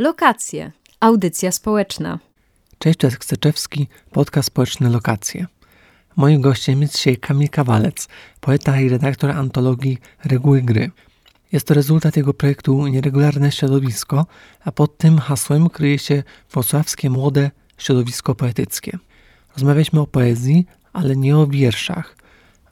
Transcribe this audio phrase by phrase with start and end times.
[0.00, 0.72] Lokacje.
[1.00, 2.18] Audycja społeczna.
[2.78, 5.46] Cześć, to jest Kseczewski, podcast społeczny Lokacje.
[6.16, 8.08] Moim gościem jest dzisiaj Kamil Kawalec,
[8.40, 10.90] poeta i redaktor antologii Reguły Gry.
[11.52, 14.26] Jest to rezultat jego projektu Nieregularne Środowisko,
[14.64, 16.22] a pod tym hasłem kryje się
[16.52, 18.98] wrocławskie młode środowisko poetyckie.
[19.54, 22.16] Rozmawialiśmy o poezji, ale nie o wierszach,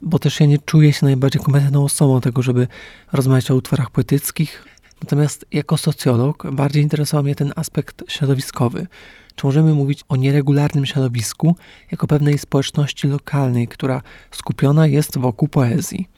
[0.01, 2.67] bo też ja nie czuję się najbardziej kompetentną osobą tego, żeby
[3.11, 4.65] rozmawiać o utworach poetyckich.
[5.01, 8.87] Natomiast jako socjolog bardziej interesował mnie ten aspekt środowiskowy.
[9.35, 11.55] Czy możemy mówić o nieregularnym środowisku
[11.91, 16.09] jako pewnej społeczności lokalnej, która skupiona jest wokół poezji?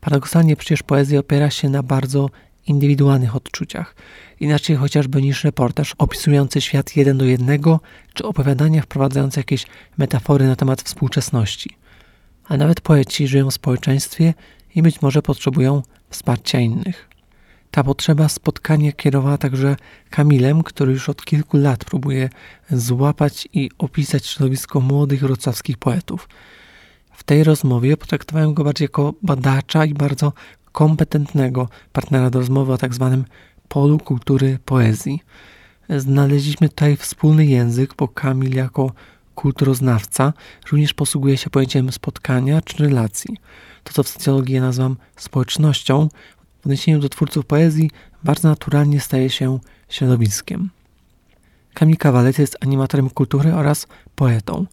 [0.00, 2.30] Paradoksalnie przecież poezja opiera się na bardzo
[2.66, 3.94] indywidualnych odczuciach,
[4.40, 7.80] inaczej chociażby niż reportaż opisujący świat jeden do jednego,
[8.14, 9.66] czy opowiadania wprowadzające jakieś
[9.98, 11.76] metafory na temat współczesności.
[12.48, 14.34] A nawet poeci żyją w społeczeństwie
[14.74, 17.09] i być może potrzebują wsparcia innych.
[17.70, 19.76] Ta potrzeba spotkania kierowała także
[20.10, 22.28] Kamilem, który już od kilku lat próbuje
[22.70, 26.28] złapać i opisać środowisko młodych wrocławskich poetów.
[27.12, 30.32] W tej rozmowie potraktowałem go bardziej jako badacza i bardzo
[30.72, 33.24] kompetentnego partnera do rozmowy o tak zwanym
[33.68, 35.20] polu kultury poezji.
[35.88, 38.92] Znaleźliśmy tutaj wspólny język, bo Kamil jako
[39.34, 40.32] kulturoznawca
[40.70, 43.36] również posługuje się pojęciem spotkania czy relacji.
[43.84, 46.08] To, co w socjologii nazywam społecznością,
[46.62, 47.90] w odniesieniu do twórców poezji
[48.24, 49.58] bardzo naturalnie staje się
[49.88, 50.70] środowiskiem.
[51.74, 54.66] Kamil Kawalec jest animatorem kultury oraz poetą.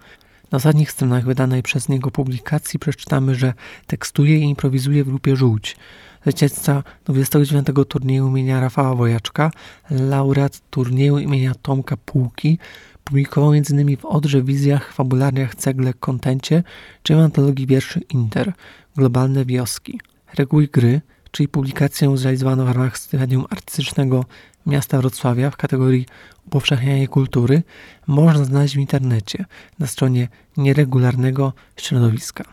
[0.51, 3.53] Na ostatnich stronach wydanej przez niego publikacji przeczytamy, że
[3.87, 5.77] tekstuje i improwizuje w grupie Żółć.
[6.23, 7.67] Zwycięzca 29.
[7.87, 9.51] turnieju imienia Rafała Wojaczka,
[9.89, 12.59] laureat turnieju imienia Tomka Półki,
[13.03, 13.97] publikował m.in.
[13.97, 16.63] w Odrze Wizjach, Fabularniach, Cegle, Kontencie
[17.03, 18.53] czy w antologii wierszy Inter,
[18.95, 19.99] Globalne Wioski.
[20.33, 21.01] Reguły gry,
[21.37, 24.25] czyli publikację zrealizowaną w ramach stypendium artystycznego
[24.65, 26.05] miasta Wrocławia w kategorii
[26.47, 27.63] upowszechnianie kultury,
[28.07, 29.45] można znaleźć w internecie
[29.79, 32.43] na stronie nieregularnego środowiska.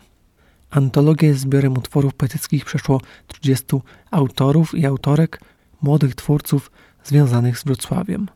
[0.69, 3.65] Antologia jest zbiorem utworów poetyckich przeszło 30
[4.11, 5.41] autorów i autorek,
[5.81, 6.71] młodych twórców
[7.03, 8.27] związanych z Wrocławiem.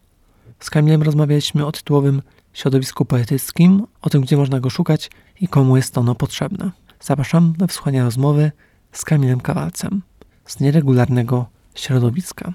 [0.60, 2.22] Z Kamilem rozmawialiśmy o tytułowym
[2.54, 6.72] środowisku poetyckim, o tym, gdzie można go szukać i komu jest ono potrzebne.
[7.02, 8.52] Zapraszam do wsłuchania rozmowy
[8.92, 10.09] z Kamilem Kawalcem
[10.50, 11.46] z nieregularnego
[11.76, 12.54] środowiska.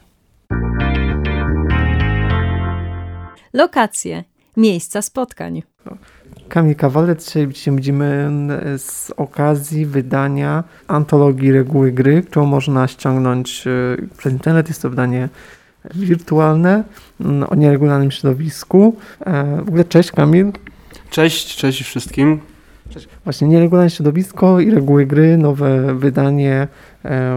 [3.52, 4.24] Lokacje,
[4.56, 5.62] miejsca spotkań.
[6.48, 8.30] Kamil Kawalec, dzisiaj się widzimy
[8.78, 14.68] z okazji wydania antologii Reguły Gry, którą można ściągnąć e, przez internet.
[14.68, 15.28] Jest to wydanie
[15.94, 16.84] wirtualne
[17.48, 18.96] o nieregularnym środowisku.
[19.20, 20.52] E, w ogóle cześć Kamil.
[21.10, 22.40] Cześć, cześć wszystkim.
[22.90, 23.08] Cześć.
[23.24, 26.68] Właśnie nieregularne środowisko i reguły gry, nowe wydanie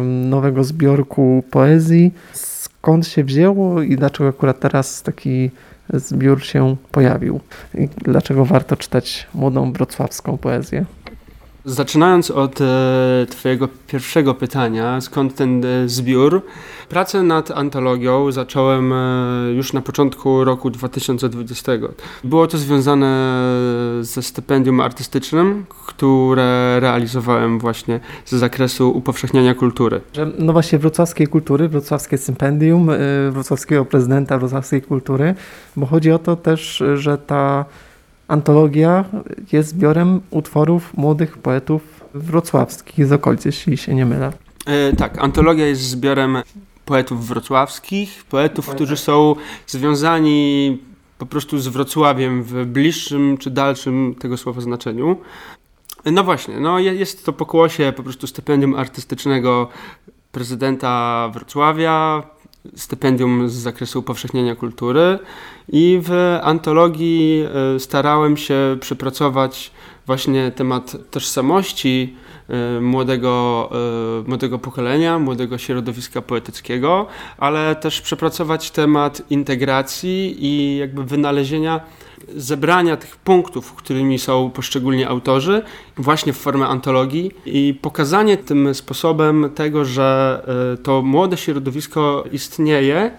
[0.04, 2.14] nowego zbiorku poezji.
[2.34, 5.52] Skąd się wzięło i dlaczego akurat teraz taki
[5.94, 7.40] zbiór się pojawił?
[7.76, 10.86] I dlaczego warto czytać młodą wrocławską poezję?
[11.68, 16.42] Zaczynając od e, Twojego pierwszego pytania, skąd ten e, zbiór?
[16.90, 21.72] Pracę nad antologią zacząłem e, już na początku roku 2020.
[22.24, 23.42] Było to związane
[24.02, 30.02] ze stypendium artystycznym, które realizowałem właśnie z zakresu upowszechniania kultury.
[30.40, 32.90] No właśnie wrocławskiej kultury, wrocławskie stypendium,
[33.32, 35.36] wrocławskiego prezydenta wrocławskiej kultury,
[35.76, 37.66] bo chodzi o to też, że ta
[38.28, 39.06] Antologia
[39.52, 41.82] jest zbiorem utworów młodych poetów
[42.14, 44.34] wrocławskich z okolicy, jeśli się nie mylę.
[44.66, 46.38] E, tak, antologia jest zbiorem
[46.86, 49.36] poetów wrocławskich, poetów, którzy są
[49.68, 50.78] związani
[51.18, 55.18] po prostu z Wrocławiem w bliższym czy dalszym tego słowa znaczeniu.
[56.06, 59.68] No właśnie, no jest to pokłosie po prostu stypendium artystycznego
[60.32, 62.24] prezydenta Wrocławia,
[62.76, 65.20] stypendium z zakresu upowszechnienia kultury
[65.70, 67.44] i w antologii
[67.76, 69.72] e, starałem się przepracować
[70.06, 72.16] właśnie temat tożsamości
[72.50, 73.70] e, młodego,
[74.26, 77.08] e, młodego pokolenia, młodego środowiska poetyckiego,
[77.38, 81.82] ale też przepracować temat integracji i jakby wynalezienia
[82.36, 85.62] zebrania tych punktów, którymi są poszczególni autorzy,
[85.98, 90.42] właśnie w formie antologii i pokazanie tym sposobem tego, że
[90.74, 93.12] e, to młode środowisko istnieje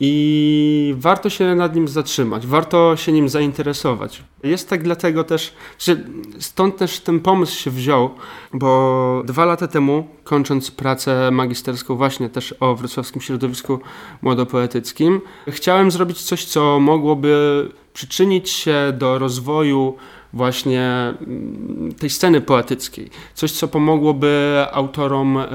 [0.00, 4.22] i warto się nad nim zatrzymać, warto się nim zainteresować.
[4.42, 5.96] Jest tak dlatego też, że
[6.38, 8.10] stąd też ten pomysł się wziął,
[8.52, 13.80] bo dwa lata temu, kończąc pracę magisterską właśnie też o wrocławskim środowisku
[14.22, 19.96] młodopoetyckim, chciałem zrobić coś, co mogłoby przyczynić się do rozwoju
[20.32, 23.10] właśnie mm, tej sceny poetyckiej.
[23.34, 25.46] Coś, co pomogłoby autorom e,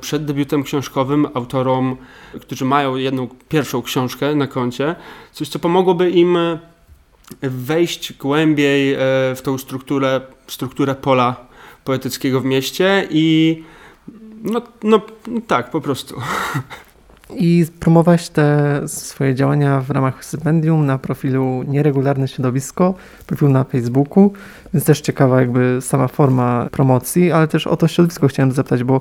[0.00, 1.96] przed debiutem książkowym, autorom,
[2.40, 4.94] którzy mają jedną pierwszą książkę na koncie,
[5.32, 6.38] coś, co pomogłoby im
[7.42, 8.96] wejść głębiej
[9.36, 11.36] w tą strukturę, strukturę pola
[11.84, 13.62] poetyckiego w mieście i
[14.42, 15.00] no, no
[15.46, 16.20] tak, po prostu.
[17.36, 22.94] I promować te swoje działania w ramach stypendium na profilu Nieregularne Środowisko,
[23.26, 24.32] profil na Facebooku,
[24.74, 29.00] więc też ciekawa jakby sama forma promocji, ale też o to środowisko chciałem zapytać, bo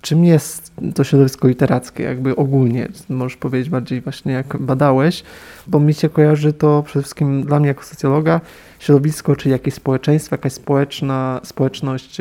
[0.00, 5.22] czym jest to środowisko literackie, jakby ogólnie, możesz powiedzieć bardziej właśnie jak badałeś,
[5.66, 8.40] bo mi się kojarzy to przede wszystkim dla mnie jako socjologa
[8.84, 12.20] środowisko, czy jakieś społeczeństwo, jakaś społeczna, społeczność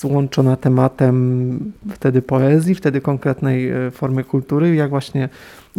[0.00, 1.58] złączona tematem
[1.94, 5.28] wtedy poezji, wtedy konkretnej e, formy kultury, jak właśnie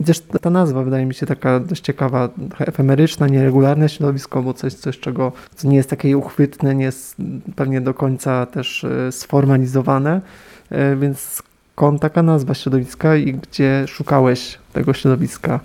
[0.06, 2.30] też ta nazwa wydaje mi się taka dość ciekawa,
[2.60, 7.16] efemeryczna, nieregularne środowisko, bo coś, coś czego co nie jest takie uchwytne, nie jest
[7.56, 10.22] pewnie do końca też e, sformalizowane,
[10.70, 15.60] e, więc skąd taka nazwa środowiska i gdzie szukałeś tego środowiska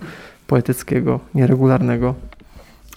[0.47, 2.15] poetyckiego, nieregularnego?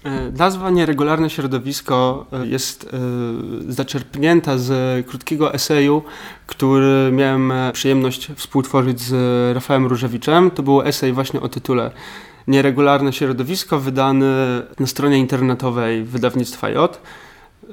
[0.05, 6.03] E, nazwa Nieregularne Środowisko e, jest e, zaczerpnięta z krótkiego eseju,
[6.47, 9.15] który miałem przyjemność współtworzyć z
[9.55, 10.51] Rafałem Różewiczem.
[10.51, 11.91] To był esej właśnie o tytule
[12.47, 14.27] Nieregularne Środowisko, wydany
[14.81, 17.01] na stronie internetowej wydawnictwa J.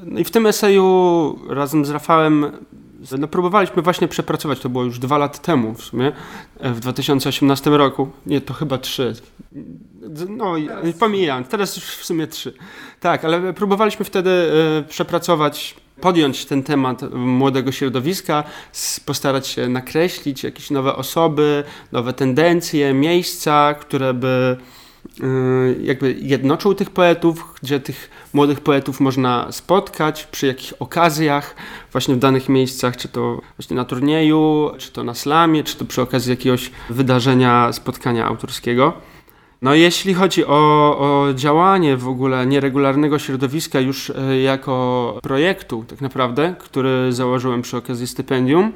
[0.04, 2.52] No i w tym eseju razem z Rafałem
[3.20, 6.12] no, próbowaliśmy właśnie przepracować, to było już dwa lata temu w sumie,
[6.60, 8.10] w 2018 roku.
[8.26, 9.16] Nie, to chyba trzy.
[10.30, 10.54] No,
[11.00, 12.54] pomijam, teraz już w sumie trzy.
[13.00, 18.44] Tak, ale próbowaliśmy wtedy e, przepracować, podjąć ten temat młodego środowiska,
[19.06, 24.58] postarać się nakreślić jakieś nowe osoby, nowe tendencje, miejsca, które by
[25.22, 25.26] e,
[25.82, 31.56] jakby jednoczył tych poetów, gdzie tych młodych poetów można spotkać, przy jakich okazjach,
[31.92, 35.86] właśnie w danych miejscach, czy to właśnie na turnieju, czy to na slamie, czy to
[35.86, 38.94] przy okazji jakiegoś wydarzenia, spotkania autorskiego.
[39.62, 40.58] No jeśli chodzi o,
[41.00, 47.78] o, działanie w ogóle nieregularnego środowiska już e, jako projektu tak naprawdę, który założyłem przy
[47.78, 48.72] okazji stypendium,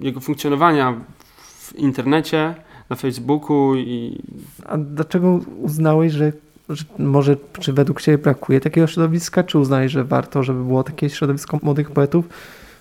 [0.00, 0.94] jego funkcjonowania
[1.36, 2.54] w internecie,
[2.90, 4.18] na Facebooku i...
[4.66, 6.32] A dlaczego uznałeś, że
[6.98, 11.58] może, czy według Ciebie brakuje takiego środowiska, czy uznałeś, że warto, żeby było takie środowisko
[11.62, 12.28] młodych poetów?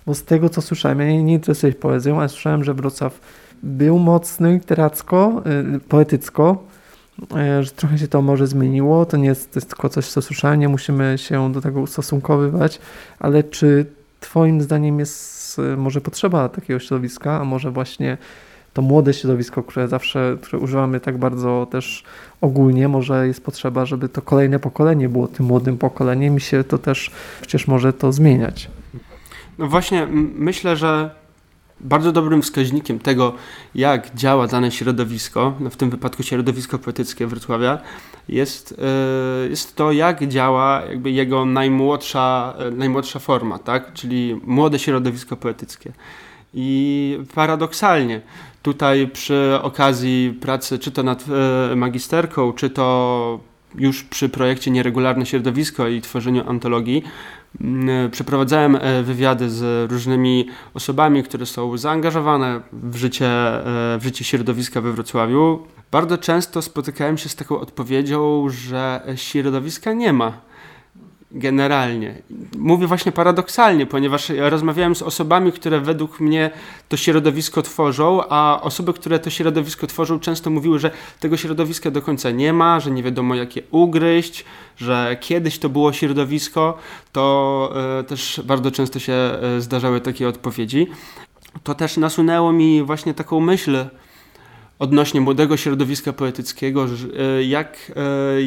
[0.06, 3.20] Bo z tego, co słyszałem, ja nie, interesuję się poezją, ale słyszałem, że Wrocław
[3.64, 5.44] był mocny literacko,
[5.76, 6.64] y, poetycko,
[7.36, 9.06] E, że trochę się to może zmieniło.
[9.06, 12.80] To nie jest, to jest tylko coś, co słyszałem, nie musimy się do tego ustosunkowywać,
[13.20, 13.86] ale czy
[14.20, 18.18] Twoim zdaniem jest e, może potrzeba takiego środowiska, a może właśnie
[18.74, 22.04] to młode środowisko, które zawsze które używamy tak bardzo też
[22.42, 26.78] ogólnie, może jest potrzeba, żeby to kolejne pokolenie było tym młodym pokoleniem i się to
[26.78, 28.70] też przecież może to zmieniać.
[29.58, 31.22] No właśnie, myślę, że
[31.84, 33.34] bardzo dobrym wskaźnikiem tego,
[33.76, 37.78] jak działa dane środowisko, no w tym wypadku środowisko poetyckie Wrocławia,
[38.30, 38.76] jest,
[39.46, 43.94] e, jest to, jak działa jakby jego najmłodsza, e, najmłodsza forma, tak?
[43.94, 45.92] czyli młode środowisko poetyckie.
[46.54, 48.22] I paradoksalnie,
[48.62, 51.26] tutaj przy okazji pracy, czy to nad
[51.72, 53.40] e, magisterką, czy to
[53.76, 57.04] już przy projekcie Nieregularne Środowisko i tworzeniu antologii,
[58.12, 63.64] przeprowadzałem e, wywiady z różnymi osobami, które są zaangażowane w życie, e,
[64.00, 65.60] w życie środowiska we Wrocławiu.
[65.92, 70.51] Bardzo często spotykałem się z taką odpowiedzią, że środowiska nie ma
[71.34, 72.16] generalnie.
[72.58, 76.52] Mówię właśnie paradoksalnie, ponieważ ja rozmawiałem z osobami, które według mnie
[76.90, 82.02] to środowisko tworzą, a osoby, które to środowisko tworzą, często mówiły, że tego środowiska do
[82.02, 84.46] końca nie ma, że nie wiadomo jakie ugryźć,
[84.78, 86.78] że kiedyś to było środowisko,
[87.12, 90.88] to e, też bardzo często się e, zdarzały takie odpowiedzi.
[91.64, 93.86] To też nasunęło mi właśnie taką myśl
[94.80, 97.92] odnośnie młodego środowiska poetyckiego, e, jak,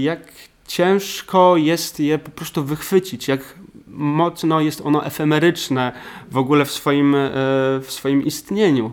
[0.00, 0.20] jak
[0.66, 5.92] ciężko jest je po prostu wychwycić, jak mocno jest ono efemeryczne
[6.30, 7.30] w ogóle w swoim, e,
[7.82, 8.92] w swoim istnieniu,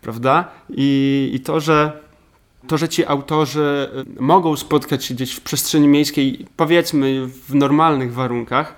[0.00, 0.48] prawda?
[0.70, 2.00] I, i to, że
[2.66, 8.14] to, że ci autorzy e, mogą spotkać się gdzieś w przestrzeni miejskiej, powiedzmy w normalnych
[8.14, 8.74] warunkach,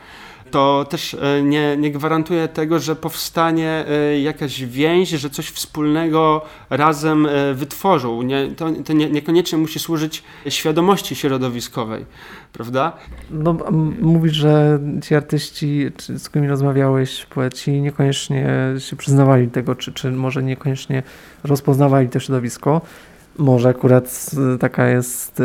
[0.53, 6.45] to też e, nie, nie gwarantuje tego, że powstanie e, jakaś więź, że coś wspólnego
[6.71, 8.23] razem e, wytworzą.
[8.23, 12.07] Nie, to, to nie, niekoniecznie musi służyć świadomości środowiskowej,
[12.53, 12.93] prawda?
[13.31, 13.57] No,
[14.01, 18.47] mówisz, że ci artyści, z którymi rozmawiałeś, poeci, niekoniecznie
[18.79, 21.03] się przyznawali tego, czy, czy może niekoniecznie
[21.45, 22.81] rozpoznawali to środowisko.
[23.39, 25.43] Może akurat taka jest,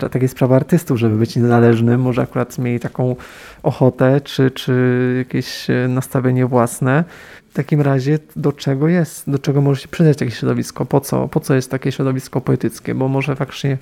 [0.00, 2.00] taka jest sprawa artystów, żeby być niezależnym.
[2.00, 3.16] Może akurat mieli taką
[3.62, 7.04] ochotę, czy, czy jakieś nastawienie własne.
[7.50, 10.86] W takim razie do czego jest, do czego może się przydać takie środowisko?
[10.86, 12.94] Po co, po co jest takie środowisko poetyckie?
[12.94, 13.78] Bo może faktycznie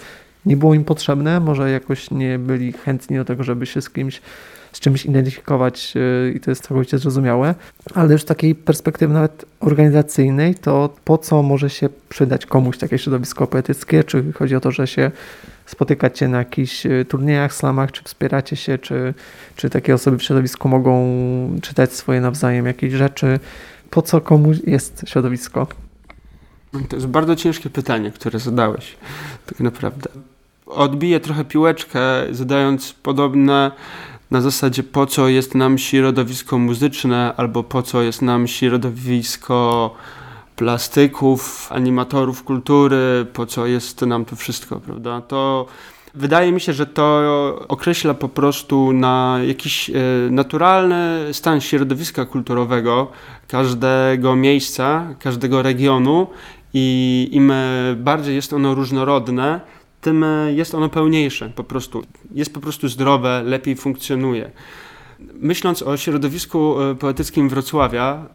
[0.47, 4.21] nie było im potrzebne, może jakoś nie byli chętni do tego, żeby się z kimś
[4.73, 7.55] z czymś identyfikować y, i to jest całkowicie zrozumiałe,
[7.95, 12.99] ale już z takiej perspektywy nawet organizacyjnej, to po co może się przydać komuś takie
[12.99, 14.05] środowisko poetyckie?
[14.05, 15.11] Czy chodzi o to, że się
[15.67, 19.15] spotykacie na jakichś y, turniejach, slamach, czy wspieracie się, czy,
[19.57, 21.09] czy takie osoby w środowisku mogą
[21.63, 23.41] czytać swoje nawzajem jakieś rzeczy?
[23.91, 25.67] Po co komuś jest środowisko?
[26.89, 28.97] To jest bardzo ciężkie pytanie, które zadałeś,
[29.47, 30.11] tak naprawdę.
[30.67, 32.01] Odbiję trochę piłeczkę,
[32.31, 33.71] zadając podobne
[34.33, 39.95] na zasadzie po co jest nam środowisko muzyczne, albo po co jest nam środowisko
[40.57, 45.21] plastyków, animatorów kultury, po co jest nam to wszystko, prawda?
[45.21, 45.67] To
[46.15, 47.05] wydaje mi się, że to
[47.69, 49.95] określa po prostu na jakiś e,
[50.31, 53.11] naturalny stan środowiska kulturowego
[53.49, 56.27] każdego miejsca, każdego regionu
[56.75, 57.53] i im
[57.97, 59.61] bardziej jest ono różnorodne,
[60.03, 62.03] tym e, jest ono pełniejsze po prostu.
[62.35, 64.51] Jest po prostu zdrowe, lepiej funkcjonuje.
[65.35, 68.27] Myśląc o środowisku e, poetyckim Wrocławia,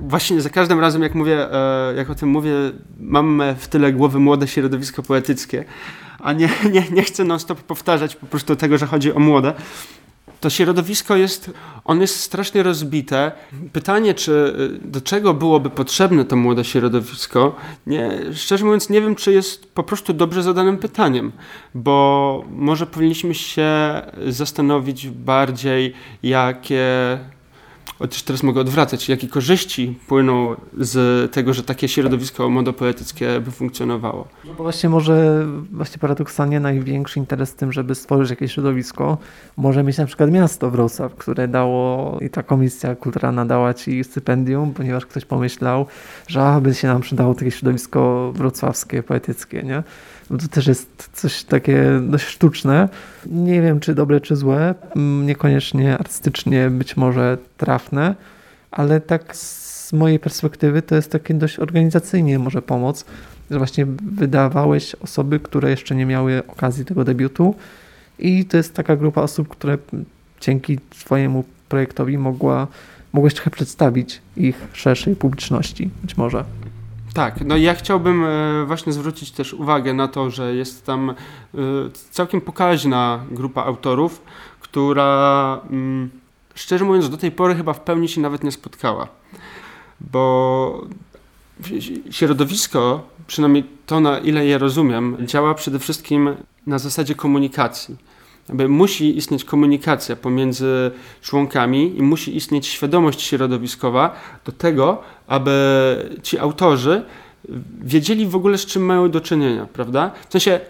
[0.00, 2.52] właśnie za każdym razem, jak mówię, e, jak o tym mówię,
[3.00, 5.64] mam w tyle głowy młode środowisko poetyckie,
[6.18, 9.54] a nie, nie, nie chcę non-stop powtarzać po prostu tego, że chodzi o młode
[10.46, 11.50] to środowisko jest,
[11.84, 13.32] on jest strasznie rozbite.
[13.72, 14.32] Pytanie, czy
[14.84, 19.72] y, do czego byłoby potrzebne to młode środowisko, nie, szczerze mówiąc nie wiem, czy jest
[19.72, 21.32] po prostu dobrze zadanym pytaniem,
[21.74, 27.18] bo może powinniśmy się zastanowić bardziej, jakie
[27.98, 34.28] chociaż teraz mogę odwracać, jakie korzyści płyną z tego, że takie środowisko modopoetyckie by funkcjonowało.
[34.44, 39.18] No bo właśnie może, właśnie paradoksalnie największy interes w tym, żeby stworzyć jakieś środowisko,
[39.56, 44.74] może mieć na przykład miasto Wrocław, które dało i ta komisja kulturalna dała ci stypendium,
[44.74, 45.86] ponieważ ktoś pomyślał,
[46.28, 49.82] że aby się nam przydało takie środowisko wrocławskie, poetyckie, nie?
[50.30, 52.88] No to też jest coś takie dość sztuczne.
[53.26, 54.74] Nie wiem, czy dobre, czy złe.
[55.24, 58.14] Niekoniecznie artystycznie być może trafne,
[58.70, 63.04] ale tak z mojej perspektywy to jest takie dość organizacyjnie może pomóc,
[63.50, 67.54] że właśnie wydawałeś osoby, które jeszcze nie miały okazji tego debiutu
[68.18, 69.78] i to jest taka grupa osób, które
[70.40, 72.66] dzięki Twojemu projektowi mogła,
[73.12, 76.44] mogłeś trochę przedstawić ich szerszej publiczności, być może.
[77.16, 81.14] Tak, no ja chciałbym e, właśnie zwrócić też uwagę na to, że jest tam e,
[82.10, 84.22] całkiem pokaźna grupa autorów,
[84.60, 86.10] która mm,
[86.54, 89.08] szczerze mówiąc do tej pory chyba w pełni się nawet nie spotkała.
[90.00, 90.86] Bo
[92.10, 97.96] środowisko, przynajmniej to na ile je rozumiem, działa przede wszystkim na zasadzie komunikacji
[98.48, 100.90] jakby musi istnieć komunikacja pomiędzy
[101.22, 107.02] członkami i musi istnieć świadomość środowiskowa do tego, aby ci autorzy
[107.82, 110.10] wiedzieli w ogóle z czym mają do czynienia, prawda?
[110.28, 110.60] W sensie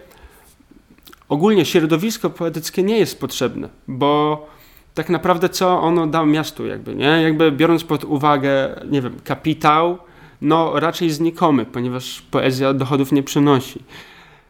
[1.29, 4.45] ogólnie środowisko poetyckie nie jest potrzebne, bo
[4.93, 7.21] tak naprawdę co ono da miastu jakby, nie?
[7.21, 9.97] Jakby biorąc pod uwagę, nie wiem, kapitał,
[10.41, 13.79] no raczej znikomy, ponieważ poezja dochodów nie przynosi.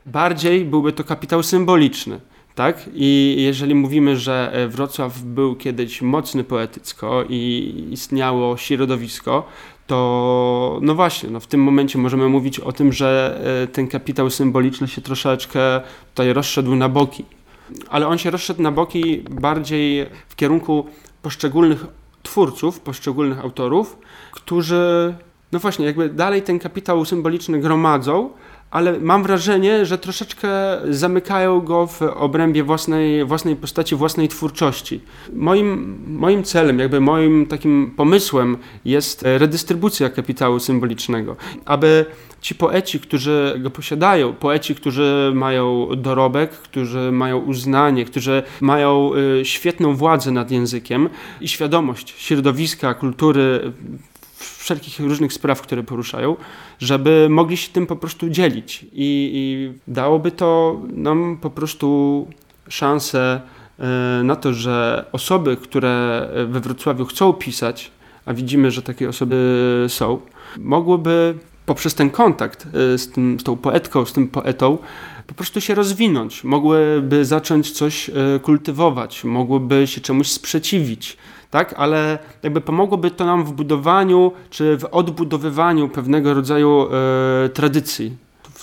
[0.05, 2.19] Bardziej byłby to kapitał symboliczny
[2.57, 2.89] tak?
[2.93, 9.47] I jeżeli mówimy, że e, Wrocław był kiedyś mocny poetycko i istniało środowisko,
[9.87, 14.29] to no właśnie, no w tym momencie możemy mówić o tym, że e, ten kapitał
[14.29, 15.59] symboliczny się troszeczkę
[16.09, 17.25] tutaj rozszedł na boki.
[17.89, 20.85] Ale on się rozszedł na boki bardziej w kierunku
[21.21, 21.85] poszczególnych
[22.23, 23.97] twórców, poszczególnych autorów,
[24.31, 25.13] którzy
[25.51, 28.29] no właśnie, jakby dalej ten kapitał symboliczny gromadzą,
[28.71, 30.49] ale mam wrażenie, że troszeczkę
[30.89, 35.01] zamykają go w obrębie własnej, własnej postaci, własnej twórczości.
[35.33, 42.05] Moim, moim celem, jakby moim takim pomysłem jest redystrybucja kapitału symbolicznego, aby
[42.41, 49.45] ci poeci, którzy go posiadają, poeci, którzy mają dorobek, którzy mają uznanie, którzy mają y,
[49.45, 51.09] świetną władzę nad językiem
[51.41, 53.73] i świadomość środowiska, kultury
[54.37, 56.35] wszelkich różnych spraw, które poruszają,
[56.79, 58.83] żeby mogli się tym po prostu dzielić.
[58.83, 62.27] I, i dałoby to nam po prostu
[62.69, 63.41] szansę
[63.79, 67.91] e, na to, że osoby, które we Wrocławiu chcą pisać,
[68.25, 70.19] a widzimy, że takie osoby są,
[70.57, 71.33] mogłyby
[71.65, 74.77] poprzez ten kontakt e, z, tym, z tą poetką, z tym poetą,
[75.27, 81.17] po prostu się rozwinąć, mogłyby zacząć coś e, kultywować, mogłyby się czemuś sprzeciwić,
[81.51, 81.73] tak?
[81.77, 86.87] ale jakby pomogłoby to nam w budowaniu czy w odbudowywaniu pewnego rodzaju
[87.45, 88.17] e, tradycji.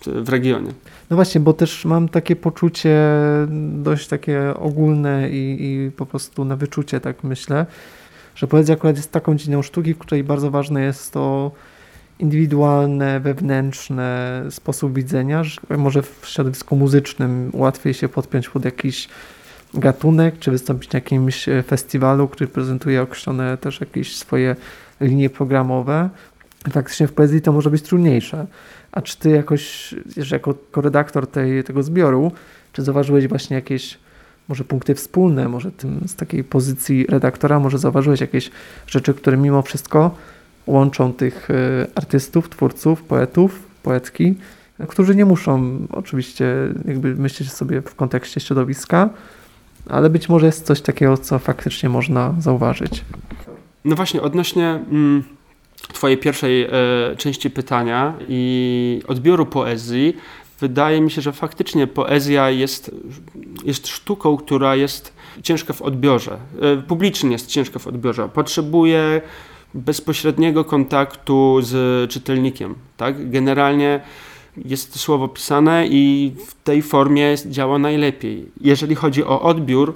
[0.07, 0.73] w regionie.
[1.11, 2.99] No właśnie, bo też mam takie poczucie
[3.73, 7.67] dość takie ogólne i, i po prostu na wyczucie, tak myślę,
[8.35, 11.51] że poezja akurat jest taką dziedziną sztuki, w której bardzo ważne jest to
[12.19, 19.09] indywidualne, wewnętrzne sposób widzenia, że może w środowisku muzycznym łatwiej się podpiąć pod jakiś
[19.79, 24.57] gatunek, czy wystąpić na jakimś festiwalu, który prezentuje określone też jakieś swoje
[25.01, 26.09] linie programowe.
[26.71, 28.47] Faktycznie w poezji to może być trudniejsze.
[28.93, 29.95] A czy ty jakoś,
[30.31, 32.33] jako koredaktor tej, tego zbioru,
[32.73, 33.99] czy zauważyłeś właśnie jakieś
[34.49, 38.51] może punkty wspólne, może tym, z takiej pozycji redaktora, może zauważyłeś jakieś
[38.87, 40.15] rzeczy, które mimo wszystko
[40.67, 41.55] łączą tych e,
[41.95, 44.35] artystów, twórców, poetów, poetki,
[44.89, 46.47] którzy nie muszą oczywiście
[46.85, 49.11] jakby myśleć sobie w kontekście środowiska,
[49.89, 53.05] ale być może jest coś takiego, co faktycznie można zauważyć.
[53.85, 55.25] No właśnie, odnośnie mm,
[55.93, 56.71] Twojej pierwszej e,
[57.17, 60.17] części pytania i odbioru poezji,
[60.61, 62.91] wydaje mi się, że faktycznie poezja jest,
[63.65, 65.13] jest sztuką, która jest
[65.43, 66.39] ciężka w odbiorze.
[66.61, 68.29] E, publicznie jest ciężka w odbiorze.
[68.29, 69.21] Potrzebuje
[69.75, 72.75] bezpośredniego kontaktu z czytelnikiem.
[72.97, 73.31] Tak?
[73.31, 74.01] Generalnie
[74.65, 78.47] jest słowo pisane i w tej formie działa najlepiej.
[78.61, 79.95] Jeżeli chodzi o odbiór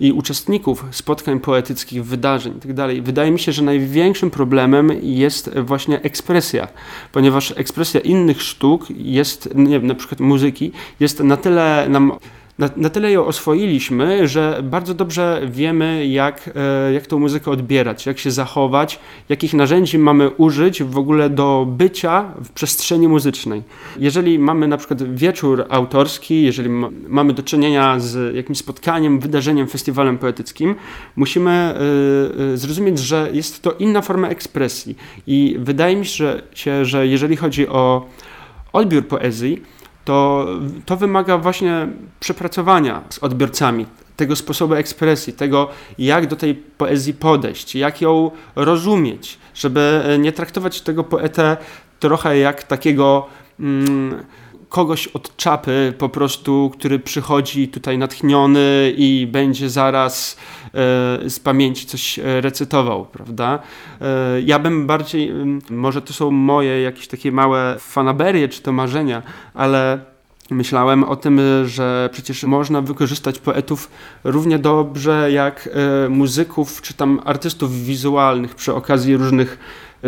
[0.00, 6.02] i uczestników spotkań poetyckich, wydarzeń itd., tak wydaje mi się, że największym problemem jest właśnie
[6.02, 6.68] ekspresja,
[7.12, 12.12] ponieważ ekspresja innych sztuk jest, nie wiem, na przykład muzyki, jest na tyle nam
[12.58, 18.06] na, na tyle ją oswoiliśmy, że bardzo dobrze wiemy, jak, e, jak tą muzykę odbierać,
[18.06, 23.62] jak się zachować, jakich narzędzi mamy użyć w ogóle do bycia w przestrzeni muzycznej.
[23.98, 29.66] Jeżeli mamy na przykład wieczór autorski, jeżeli ma, mamy do czynienia z jakimś spotkaniem, wydarzeniem,
[29.66, 30.74] festiwalem poetyckim,
[31.16, 31.74] musimy
[32.38, 34.96] y, y, zrozumieć, że jest to inna forma ekspresji.
[35.26, 38.06] I wydaje mi się, że jeżeli chodzi o
[38.72, 39.62] odbiór poezji,
[40.08, 40.46] to,
[40.86, 41.88] to wymaga właśnie
[42.20, 43.86] przepracowania z odbiorcami
[44.16, 50.80] tego sposobu ekspresji, tego jak do tej poezji podejść, jak ją rozumieć, żeby nie traktować
[50.80, 51.56] tego poetę
[52.00, 53.26] trochę jak takiego
[53.60, 54.24] mm,
[54.68, 60.70] kogoś od czapy po prostu, który przychodzi tutaj natchniony i będzie zaraz e,
[61.30, 63.58] z pamięci coś e, recytował, prawda?
[64.00, 65.32] E, ja bym bardziej,
[65.70, 69.22] może to są moje jakieś takie małe fanaberie czy to marzenia,
[69.54, 69.98] ale
[70.50, 73.90] Myślałem o tym, że przecież można wykorzystać poetów
[74.24, 75.68] równie dobrze jak
[76.08, 79.58] muzyków czy tam artystów wizualnych przy okazji różnych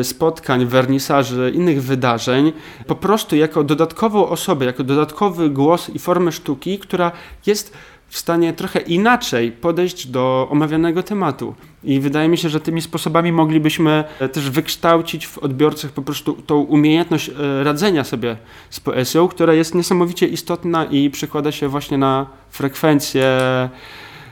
[0.03, 2.53] spotkań, wernisaży, innych wydarzeń,
[2.87, 7.13] po prostu jako dodatkową osobę, jako dodatkowy głos i formę sztuki, która
[7.47, 7.77] jest
[8.11, 11.55] w stanie trochę inaczej podejść do omawianego tematu.
[11.85, 16.33] I wydaje mi się, że tymi sposobami moglibyśmy e, też wykształcić w odbiorcach po prostu
[16.33, 18.37] tą umiejętność e, radzenia sobie
[18.71, 23.41] z poezją, która jest niesamowicie istotna i przekłada się właśnie na frekwencję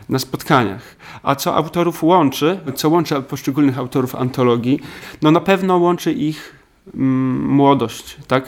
[0.09, 0.97] na spotkaniach.
[1.23, 4.81] A co autorów łączy, co łączy poszczególnych autorów antologii,
[5.23, 6.57] no na pewno łączy ich
[6.95, 8.45] mm, młodość, tak?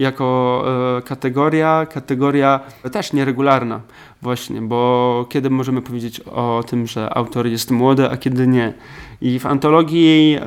[0.00, 0.64] Jako
[0.98, 2.60] e, kategoria, kategoria
[2.92, 3.80] też nieregularna
[4.22, 8.72] właśnie, bo kiedy możemy powiedzieć o tym, że autor jest młody, a kiedy nie.
[9.20, 10.44] I w antologii e,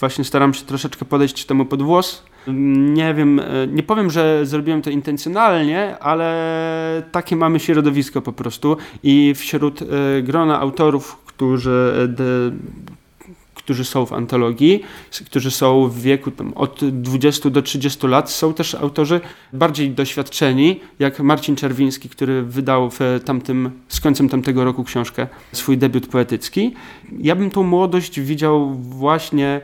[0.00, 2.22] właśnie staram się troszeczkę podejść temu pod włos,
[2.96, 8.76] nie wiem, e, nie powiem, że zrobiłem to intencjonalnie, ale takie mamy środowisko po prostu
[9.02, 9.80] i wśród
[10.22, 12.08] grona autorów, którzy
[13.66, 14.82] którzy są w antologii,
[15.26, 18.30] którzy są w wieku od 20 do 30 lat.
[18.30, 19.20] Są też autorzy
[19.52, 25.78] bardziej doświadczeni, jak Marcin Czerwiński, który wydał w tamtym, z końcem tamtego roku książkę, swój
[25.78, 26.74] debiut poetycki.
[27.18, 29.60] Ja bym tą młodość widział właśnie,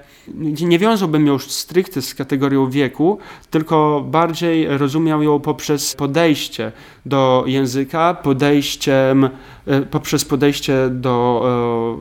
[0.62, 3.18] nie wiązałbym ją już stricte z kategorią wieku,
[3.50, 6.72] tylko bardziej rozumiał ją poprzez podejście
[7.06, 9.28] do języka, podejściem,
[9.66, 11.42] e, poprzez podejście do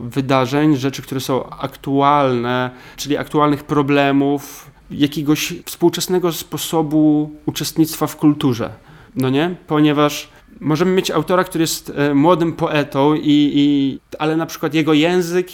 [0.04, 8.70] e, wydarzeń, rzeczy, które są aktualne, czyli aktualnych problemów, jakiegoś współczesnego sposobu uczestnictwa w kulturze.
[9.16, 9.54] No nie?
[9.66, 10.28] Ponieważ
[10.62, 13.20] możemy mieć autora, który jest e, młodym poetą, i,
[13.54, 15.48] i, ale na przykład jego język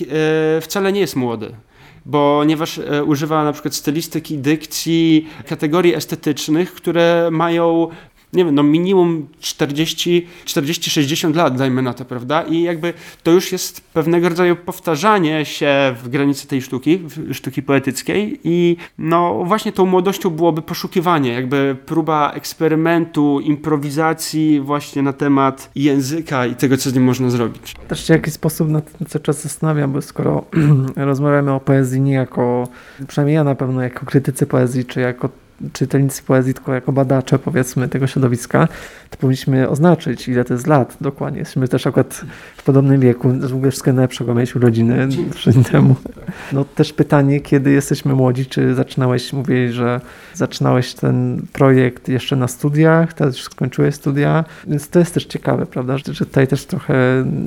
[0.60, 1.54] wcale nie jest młody
[2.12, 7.88] ponieważ używa na przykład stylistyki, dykcji, kategorii estetycznych, które mają
[8.32, 12.42] nie wiem, no minimum 40-60 lat, dajmy na to, prawda?
[12.42, 17.00] I jakby to już jest pewnego rodzaju powtarzanie się w granicy tej sztuki,
[17.32, 25.12] sztuki poetyckiej i no właśnie tą młodością byłoby poszukiwanie, jakby próba eksperymentu, improwizacji właśnie na
[25.12, 27.74] temat języka i tego, co z nim można zrobić.
[27.88, 30.44] Też się w jakiś sposób na ten cały czas zastanawiam, bo skoro
[30.96, 32.68] rozmawiamy o poezji nie jako,
[33.08, 35.28] przynajmniej ja na pewno jako krytycy poezji, czy jako
[35.72, 38.68] czytelnicy poezji tylko jako badacze, powiedzmy, tego środowiska,
[39.10, 41.38] to powinniśmy oznaczyć, ile to jest lat dokładnie.
[41.38, 42.24] Jesteśmy też akurat
[42.56, 43.28] w podobnym wieku.
[43.40, 45.08] W ogóle wszystko najlepszego, miałeś urodziny
[45.72, 45.96] temu.
[46.52, 50.00] No też pytanie, kiedy jesteśmy młodzi, czy zaczynałeś, mówiłeś, że
[50.34, 55.66] zaczynałeś ten projekt jeszcze na studiach, teraz już skończyłeś studia, więc to jest też ciekawe,
[55.66, 56.94] prawda, że, że tutaj też trochę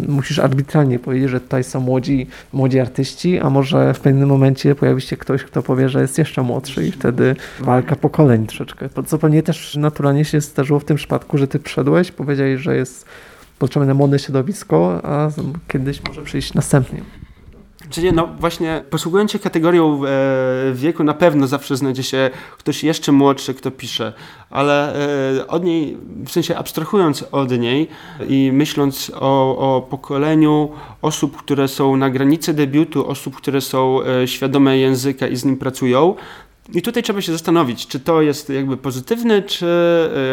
[0.07, 5.01] musisz arbitralnie powiedzieć, że tutaj są młodzi, młodzi artyści, a może w pewnym momencie pojawi
[5.01, 8.89] się ktoś, kto powie, że jest jeszcze młodszy i wtedy walka pokoleń troszeczkę.
[9.05, 13.05] Co pewnie też naturalnie się zdarzyło w tym przypadku, że ty przyszedłeś, powiedziałeś, że jest
[13.59, 15.29] potrzebne młode środowisko, a
[15.67, 17.01] kiedyś może przyjść następnie.
[17.89, 20.09] Czyli no właśnie posługując się kategorią e,
[20.73, 24.13] wieku, na pewno zawsze znajdzie się ktoś jeszcze młodszy, kto pisze,
[24.49, 24.95] ale
[25.39, 27.87] e, od niej, w sensie abstrahując od niej
[28.27, 30.69] i myśląc o, o pokoleniu
[31.01, 35.57] osób, które są na granicy debiutu, osób, które są e, świadome języka i z nim
[35.57, 36.15] pracują,
[36.73, 39.65] i tutaj trzeba się zastanowić, czy to jest jakby pozytywny, czy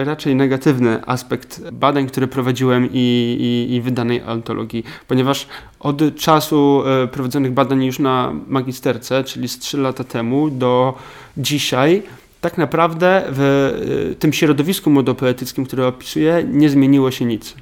[0.00, 5.46] e, raczej negatywny aspekt badań, które prowadziłem i, i, i wydanej antologii, ponieważ
[5.80, 10.94] od czasu e, prowadzonych badań już na magisterce, czyli z 3 lata temu do
[11.36, 12.02] dzisiaj,
[12.40, 13.72] tak naprawdę w
[14.12, 17.54] e, tym środowisku młodopoetyckim, które opisuję, nie zmieniło się nic.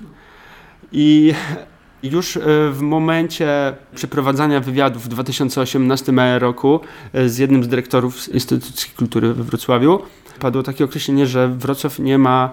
[0.93, 1.35] I
[2.11, 2.41] już e,
[2.71, 6.81] w momencie przeprowadzania wywiadów w 2018 roku
[7.13, 10.03] e, z jednym z dyrektorów Instytucji Kultury we Wrocławiu
[10.41, 12.51] padło takie określenie, że Wrocław nie ma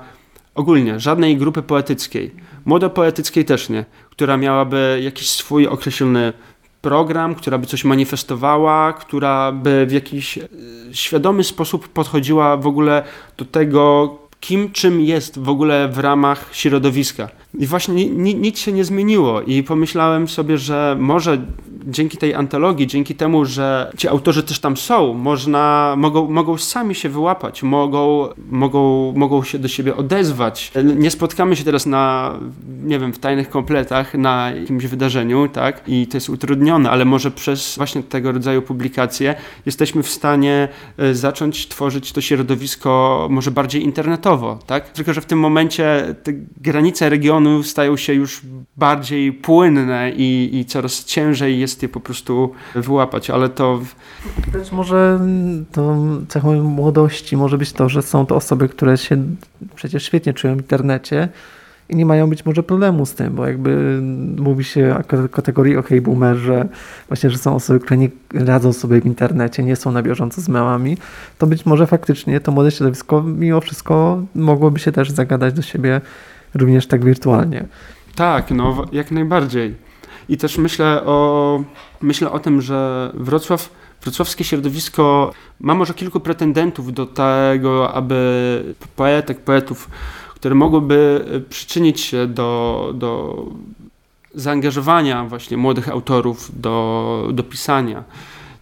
[0.56, 2.32] ogólnie żadnej grupy poetyckiej,
[2.66, 6.34] młodopoetyckiej też nie, która miałaby jakiś swój określony
[6.82, 10.48] program, która by coś manifestowała, która by w jakiś e,
[10.92, 13.04] świadomy sposób podchodziła w ogóle
[13.38, 17.30] do tego, kim, czym jest w ogóle w ramach środowiska.
[17.60, 21.38] I właśnie ni, nic się nie zmieniło i pomyślałem sobie, że może
[21.86, 26.96] dzięki tej antologii, dzięki temu, że ci autorzy też tam są, można, mogą, mogą sami
[26.96, 30.72] się wyłapać, mogą, mogą, mogą się do siebie odezwać.
[30.96, 32.34] Nie spotkamy się teraz na,
[32.84, 35.84] nie wiem, w tajnych kompletach na jakimś wydarzeniu, tak?
[35.88, 39.36] I to jest utrudnione, ale może przez właśnie tego rodzaju publikacje
[39.66, 44.90] jesteśmy w stanie e, zacząć tworzyć to środowisko może bardziej internetowo, tak?
[44.90, 48.42] Tylko, że w tym momencie te granice regionu stają się już
[48.78, 53.82] bardziej płynne i, i coraz ciężej jest je po prostu wyłapać, ale to...
[54.52, 55.20] Też może
[55.72, 59.18] to cechą młodości może być to, że są to osoby, które się
[59.76, 61.30] przecież świetnie czują w internecie
[61.90, 64.00] i nie mają być może problemu z tym, bo jakby
[64.38, 66.68] mówi się o kategorii OK boomer, że
[67.08, 70.50] właśnie, że są osoby, które nie radzą sobie w internecie, nie są na bieżąco z
[70.50, 70.98] małami,
[71.38, 76.02] to być może faktycznie to młode środowisko mimo wszystko mogłoby się też zagadać do siebie
[76.56, 77.66] również tak wirtualnie.
[78.16, 79.76] Tak, no jak najbardziej.
[80.30, 81.64] I też myślę o,
[82.02, 83.70] myślę o tym, że Wrocław,
[84.02, 89.90] wrocławskie środowisko ma może kilku pretendentów do tego, aby poetek, poetów,
[90.36, 93.46] które mogłyby przyczynić się do, do
[94.36, 98.04] zaangażowania właśnie młodych autorów do, do pisania.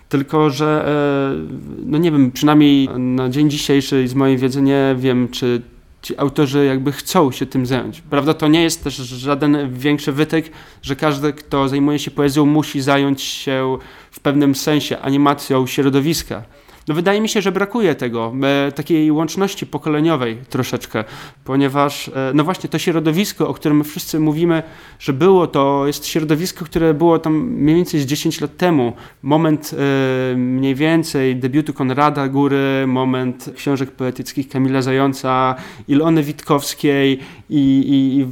[0.09, 5.27] Tylko, że e, no nie wiem, przynajmniej na dzień dzisiejszy z mojej wiedzy nie wiem,
[5.29, 5.61] czy
[6.01, 8.01] ci autorzy jakby chcą się tym zająć.
[8.01, 12.81] Prawda, to nie jest też żaden większy wytyk, że każdy, kto zajmuje się poezją, musi
[12.81, 13.77] zająć się
[14.11, 16.43] w pewnym sensie animacją środowiska.
[16.87, 21.03] No wydaje mi się, że brakuje tego, e, takiej łączności pokoleniowej troszeczkę,
[21.43, 24.63] ponieważ e, no właśnie to środowisko, o którym wszyscy mówimy,
[24.99, 28.93] że było, to jest środowisko, które było tam mniej więcej z 10 lat temu.
[29.23, 35.55] Moment e, mniej więcej debiutu Konrada Góry, moment książek poetyckich Kamila Zająca,
[35.87, 38.25] Ilony Witkowskiej i, i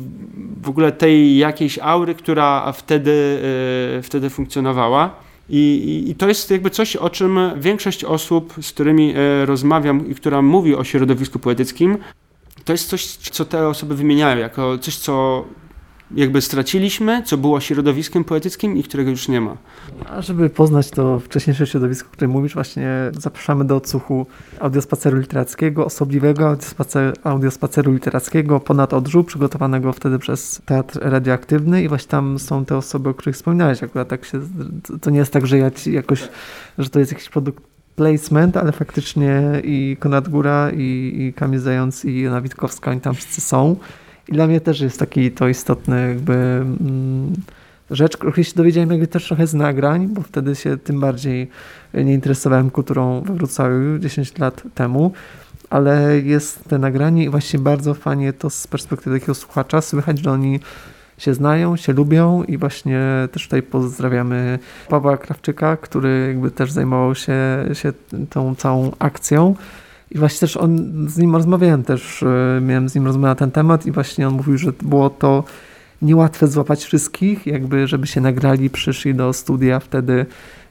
[0.61, 3.39] w ogóle tej jakiejś aury, która wtedy,
[4.03, 5.28] wtedy funkcjonowała.
[5.49, 10.15] I, I, to jest jakby coś, o czym większość osób, z którymi e, rozmawiam i
[10.15, 11.97] która mówi o środowisku poetyckim,
[12.65, 15.45] to jest coś, co te osoby wymieniają jako coś, co
[16.11, 19.57] jakby straciliśmy, co było środowiskiem poetyckim i którego już nie ma.
[20.05, 24.25] A żeby poznać to wcześniejsze środowisko, o którym mówisz, właśnie zapraszamy do odsłuchu
[24.59, 26.57] audiospaceru literackiego, osobliwego
[27.23, 33.09] audiospaceru, literackiego ponad odrzu, przygotowanego wtedy przez Teatr Radioaktywny i właśnie tam są te osoby,
[33.09, 33.83] o których wspominałeś.
[33.83, 34.41] Akurat tak się,
[35.01, 36.27] to nie jest tak, że ja ci jakoś,
[36.77, 37.63] że to jest jakiś produkt
[37.95, 43.15] placement, ale faktycznie i Konrad Góra, i, i Kamil Zając, i Jana Witkowska, oni tam
[43.15, 43.75] wszyscy są.
[44.29, 47.33] I dla mnie też jest taki to istotny jakby mm,
[47.91, 51.49] rzecz, której się dowiedziałem jakby też trochę z nagrań, bo wtedy się tym bardziej
[51.93, 55.11] nie interesowałem kulturą we Wrocławiu 10 lat temu,
[55.69, 60.31] ale jest te nagranie i właśnie bardzo fajnie to z perspektywy takiego słuchacza słychać, że
[60.31, 60.59] oni
[61.17, 67.15] się znają, się lubią i właśnie też tutaj pozdrawiamy Pawła Krawczyka, który jakby też zajmował
[67.15, 67.35] się,
[67.73, 67.93] się
[68.29, 69.55] tą całą akcją
[70.11, 70.77] I właśnie też on,
[71.09, 74.33] z nim rozmawiałem też, e, miałem z nim rozmowę na ten temat i właśnie on
[74.33, 75.43] mówił, że było to
[76.01, 80.25] niełatwe złapać wszystkich, jakby żeby się nagrali, przyszli do studia wtedy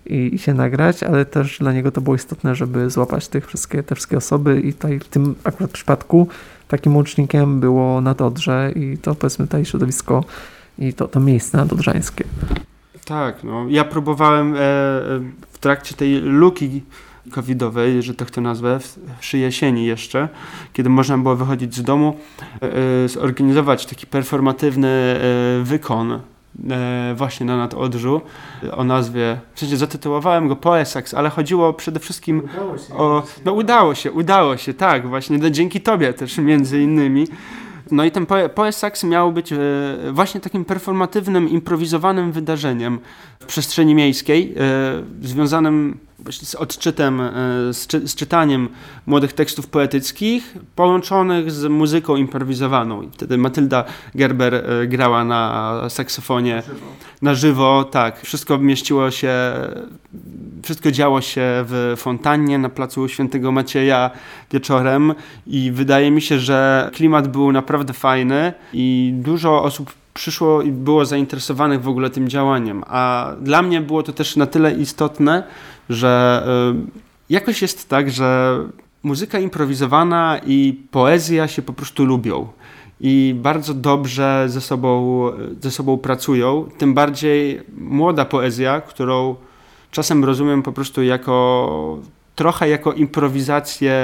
[0.07, 3.83] i, i, się nagrać, ale też dla niego to było istotne, żeby złapać tych wszystkie,
[3.83, 6.29] te wszystkie osoby i tutaj w tym akurat przypadku
[6.68, 10.24] takim łącznikiem było Nadodrze i to powiedzmy tutaj środowisko
[10.79, 12.24] i to, to miejsce nadodrzańskie.
[13.05, 14.61] Tak, no ja próbowałem e, e
[15.51, 16.83] w trakcie tej luki
[17.29, 18.79] covidowej, że tak to nazwę,
[19.21, 20.29] przy jesieni jeszcze,
[20.73, 22.17] kiedy można było wychodzić z domu,
[22.62, 22.73] e,
[23.05, 26.21] e, zorganizować taki performatywny e, wykon
[27.14, 28.21] właśnie na nadodrzu
[28.73, 32.43] o nazwie, w sensie zatytułowałem go Poesax, ale chodziło przede wszystkim
[32.97, 33.23] o...
[33.45, 37.27] No udało się, udało się, tak, właśnie no, dzięki tobie też między innymi.
[37.91, 39.55] No i ten Poesax miał być
[40.12, 42.99] właśnie takim performatywnym, improwizowanym wydarzeniem
[43.41, 44.55] w przestrzeni miejskiej,
[45.23, 45.99] związanym
[46.31, 47.33] z odczytem, e,
[47.73, 48.69] z, czy, z, czytaniem
[49.07, 53.03] młodych tekstów poetyckich połączonych z muzyką improwizowaną.
[53.03, 56.87] I wtedy Matylda Gerber e, grała na saksofonie na żywo.
[57.23, 57.85] na żywo.
[57.85, 58.21] tak.
[58.21, 59.33] Wszystko mieściło się,
[60.63, 64.11] wszystko działo się w fontannie na placu Świętego Macieja
[64.53, 65.15] wieczorem
[65.47, 71.05] i wydaje mi się, że klimat był naprawdę fajny i dużo osób przyszło i było
[71.05, 72.85] zainteresowanych w ogóle tym działaniem.
[72.87, 75.45] A dla mnie było to też na tyle istotne,
[75.88, 76.42] że
[76.74, 78.59] y, jakoś jest tak, że
[79.03, 82.48] muzyka improwizowana i poezja się po prostu lubią
[83.01, 85.22] i bardzo dobrze ze sobą,
[85.61, 86.68] ze sobą pracują.
[86.79, 89.37] Tym bardziej młoda poezja, którą
[89.90, 91.98] czasem rozumiem po prostu jako
[92.35, 93.94] trochę jako improwizację,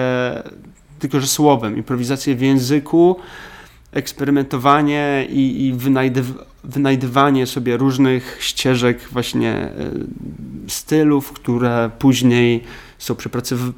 [0.99, 3.17] tylko że słowem, improwizację w języku,
[3.93, 6.27] eksperymentowanie i, i wynajdyw,
[6.65, 9.73] wynajdywanie sobie różnych ścieżek, właśnie e,
[10.69, 12.65] stylów, które później
[12.99, 13.15] są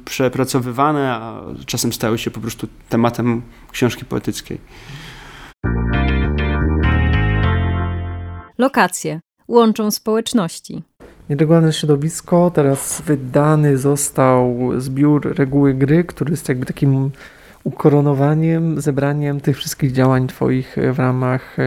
[0.05, 4.59] przepracowywane, a czasem stały się po prostu tematem książki poetyckiej.
[8.57, 10.83] Lokacje łączą społeczności.
[11.29, 17.11] Nieregularne środowisko, teraz wydany został zbiór reguły gry, który jest jakby takim
[17.67, 21.57] ukoronowaniem, zebraniem tych wszystkich działań Twoich w ramach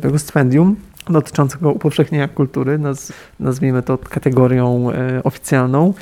[0.00, 0.76] tego stypendium
[1.08, 5.94] dotyczącego upowszechnienia kultury, naz, nazwijmy to kategorią e, oficjalną.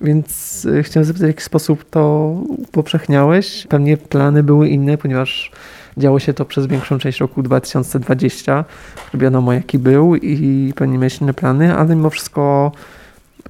[0.00, 3.66] Więc e, chciałem zapytać, w jaki sposób to upowszechniałeś?
[3.68, 5.50] Pewnie plany były inne, ponieważ
[5.96, 8.64] działo się to przez większą część roku 2020,
[9.08, 12.72] który wiadomo jaki był i pewnie miałeś inne plany, ale mimo wszystko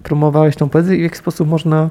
[0.02, 1.90] promowałeś tą poezję i w jaki sposób można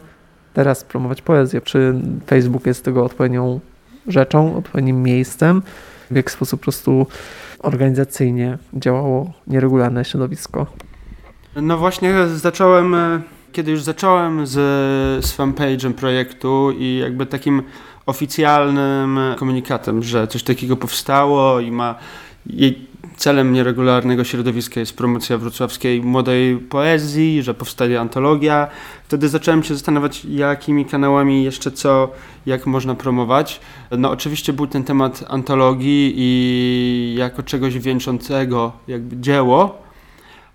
[0.55, 1.61] teraz promować poezję?
[1.61, 1.93] Czy
[2.27, 3.59] Facebook jest tego odpowiednią
[4.07, 5.61] rzeczą, odpowiednim miejscem?
[6.11, 7.07] W jaki sposób po prostu
[7.59, 10.65] organizacyjnie działało nieregularne środowisko?
[11.55, 14.53] No właśnie zacząłem, e, kiedy już zacząłem z,
[15.25, 17.63] z fanpage'em projektu i jakby takim
[18.05, 21.95] oficjalnym komunikatem, że coś takiego powstało i ma
[23.17, 28.67] celem nieregularnego środowiska jest promocja wrocławskiej młodej poezji, że powstaje antologia.
[29.03, 32.11] Wtedy zacząłem się zastanawiać, jakimi kanałami jeszcze co,
[32.45, 33.59] jak można promować.
[33.97, 39.81] No oczywiście był ten temat antologii i jako czegoś wieńczącego jakby dzieło,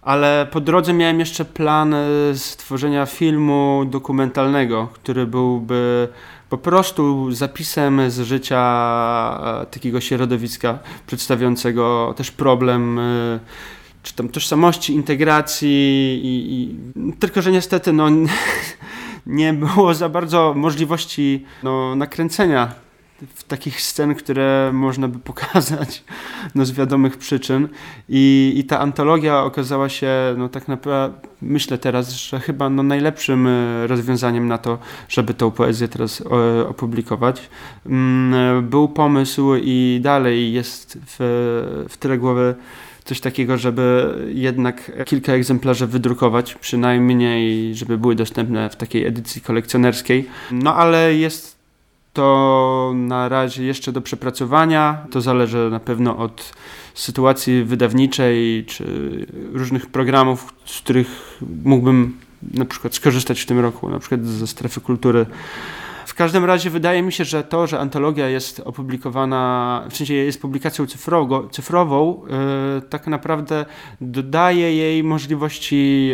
[0.02, 1.94] ale po drodze miałem jeszcze plan
[2.34, 6.08] stworzenia filmu dokumentalnego, który byłby
[6.50, 8.60] po prostu zapisem z życia
[9.62, 13.40] e, takiego środowiska przedstawiającego też problem e,
[14.02, 18.08] czy tam tożsamości, integracji i, i tylko, że niestety no,
[19.26, 22.74] nie było za bardzo możliwości no, nakręcenia
[23.34, 26.04] w takich scen, które można by pokazać
[26.54, 27.68] no, z wiadomych przyczyn.
[28.08, 33.46] I, I ta antologia okazała się, no tak naprawdę, myślę teraz, że chyba no, najlepszym
[33.46, 34.78] e, rozwiązaniem na to,
[35.08, 37.48] żeby tą poezję teraz e, opublikować.
[37.86, 41.16] Mm, był pomysł i dalej jest w,
[41.88, 42.54] w tyle głowy
[43.04, 50.28] coś takiego, żeby jednak kilka egzemplarzy wydrukować, przynajmniej, żeby były dostępne w takiej edycji kolekcjonerskiej.
[50.50, 51.59] No ale jest
[52.12, 55.06] to na razie jeszcze do przepracowania.
[55.10, 56.52] To zależy na pewno od
[56.94, 58.84] sytuacji wydawniczej czy
[59.52, 62.16] różnych programów, z których mógłbym
[62.54, 65.26] na przykład skorzystać w tym roku, na przykład ze strefy kultury
[66.10, 70.40] w każdym razie wydaje mi się, że to, że antologia jest opublikowana, w sensie jest
[70.40, 70.86] publikacją
[71.50, 72.22] cyfrową,
[72.74, 73.66] yy, tak naprawdę
[74.00, 76.08] dodaje jej możliwości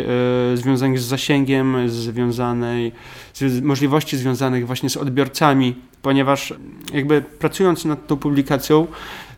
[0.51, 2.91] yy, związanych z zasięgiem, związanej,
[3.33, 6.53] z, możliwości związanych właśnie z odbiorcami, ponieważ
[6.93, 8.87] jakby pracując nad tą publikacją,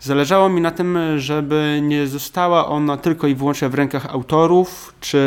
[0.02, 5.18] Zależało mi na tym, żeby nie została ona tylko i wyłącznie w rękach autorów czy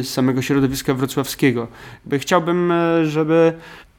[0.00, 1.68] y, samego środowiska wrocławskiego.
[2.18, 2.72] Chciałbym,
[3.04, 3.52] żeby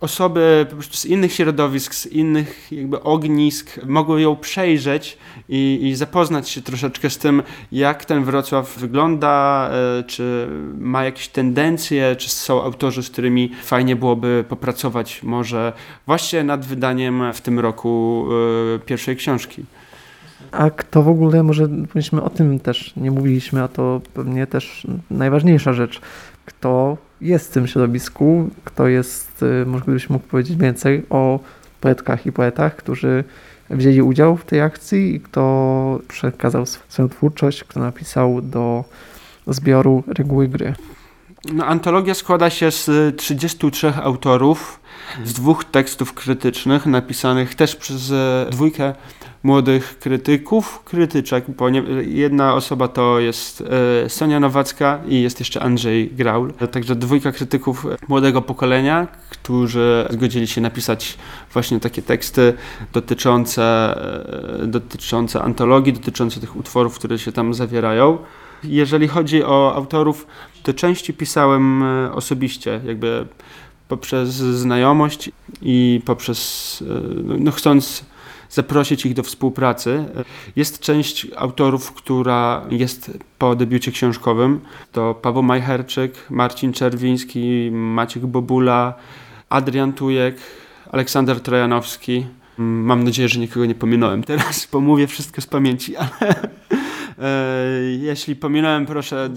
[0.04, 5.18] osoby z innych środowisk, z innych jakby ognisk mogły ją przejrzeć
[5.50, 10.48] i, i zapoznać się troszeczkę z tym, jak ten Wrocław wygląda, e, czy
[10.80, 15.74] ma jakieś tendencje, czy są autorzy, z którymi fajnie byłoby popracować może
[16.06, 18.26] właśnie nad wydaniem w tym roku
[18.76, 19.66] e, pierwszej książki.
[20.52, 24.88] A kto w ogóle, może powinniśmy o tym też nie mówiliśmy, a to pewnie też
[25.12, 26.02] najważniejsza rzecz.
[26.46, 31.40] Kto jest w tym środowisku, kto jest, y, może gdybyś mógł powiedzieć więcej o
[31.82, 33.24] poetkach i poetach, którzy
[33.70, 38.84] wzięli udział w tej akcji i kto przekazał swoją twórczość, kto napisał do
[39.48, 40.74] zbioru reguły gry.
[41.54, 44.80] No, antologia składa się z 33 autorów,
[45.26, 48.94] z dwóch tekstów krytycznych napisanych też przez e, dwójkę
[49.44, 53.64] młodych krytyków, krytyczek, bo nie, jedna osoba to jest
[54.06, 56.54] e, Sonia Nowacka i jest jeszcze Andrzej Graul.
[56.72, 61.18] Także dwójka krytyków młodego pokolenia, którzy zgodzili się napisać
[61.54, 62.54] właśnie takie teksty
[62.94, 63.64] dotyczące,
[64.64, 68.18] e, dotyczące antologii, dotyczące tych utworów, które się tam zawierają.
[68.64, 70.28] Jeżeli chodzi o autorów,
[70.64, 73.26] to części pisałem e, osobiście, jakby
[73.88, 76.84] poprzez znajomość i poprzez,
[77.24, 78.06] no, no chcąc
[78.54, 80.06] zaprosić ich do współpracy.
[80.56, 84.60] Jest część autorów, która jest po debiucie książkowym.
[84.92, 88.94] To Paweł Majcherczyk, Marcin Czerwiński, Maciek Bobula,
[89.50, 90.38] Adrian Tujek,
[90.92, 92.26] Aleksander Trojanowski.
[92.58, 96.36] Mam nadzieję, że nikogo nie pominąłem teraz, pomówię wszystko z pamięci, ale
[97.22, 99.30] e, jeśli pominąłem, proszę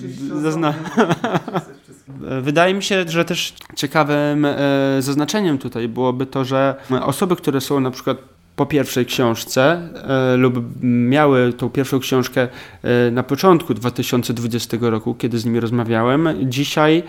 [0.42, 0.82] zaznaczyć.
[2.42, 4.56] Wydaje mi się, że też ciekawym e,
[4.98, 9.88] zaznaczeniem tutaj byłoby to, że osoby, które są na przykład po pierwszej książce
[10.32, 12.48] e, lub miały tą pierwszą książkę
[12.82, 16.28] e, na początku 2020 roku, kiedy z nimi rozmawiałem.
[16.42, 17.02] Dzisiaj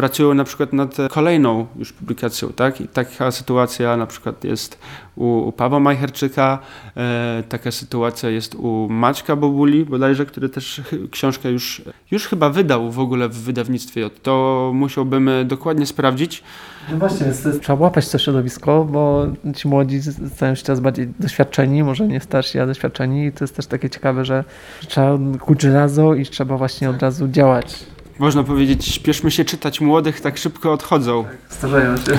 [0.00, 2.80] pracują na przykład nad kolejną już publikacją, tak?
[2.80, 4.78] I taka sytuacja na przykład jest
[5.16, 6.58] u, u Pawła Majcherczyka,
[6.96, 12.90] e, taka sytuacja jest u Maćka Bobuli bodajże, który też książkę już, już chyba wydał
[12.90, 14.10] w ogóle w wydawnictwie.
[14.22, 16.42] To musiałbym dokładnie sprawdzić.
[16.90, 20.00] No właśnie, więc jest, trzeba łapać to środowisko, bo ci młodzi
[20.34, 23.90] stają się coraz bardziej doświadczeni, może nie starsi, a doświadczeni i to jest też takie
[23.90, 24.44] ciekawe, że
[24.88, 27.86] trzeba kuć żelazo i trzeba właśnie od razu działać
[28.20, 31.24] można powiedzieć, śpieszmy się czytać, młodych tak szybko odchodzą.
[31.24, 32.02] Tak, starzeją się.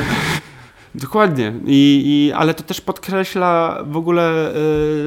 [0.95, 4.53] Dokładnie, I, i, ale to też podkreśla w ogóle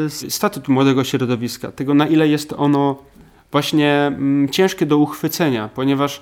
[0.07, 2.99] y, statut młodego środowiska, tego na ile jest ono
[3.53, 4.13] właśnie
[4.45, 6.21] y, ciężkie do uchwycenia, ponieważ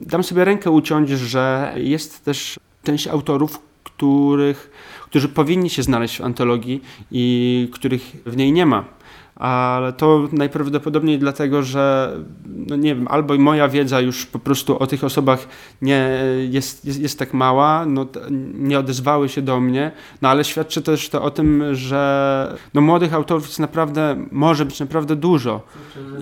[0.00, 4.70] dam sobie rękę uciąć, że jest też część autorów, których,
[5.04, 8.84] którzy powinni się znaleźć w antologii i których w niej nie ma
[9.38, 12.12] ale to najprawdopodobniej dlatego, że
[12.46, 15.48] no nie wiem, albo moja wiedza już po prostu o tych osobach
[15.82, 16.20] nie
[16.50, 18.06] jest, jest, jest tak mała, no,
[18.54, 23.14] nie odezwały się do mnie, no ale świadczy też to o tym, że no, młodych
[23.14, 25.60] autorów jest naprawdę, może być naprawdę dużo.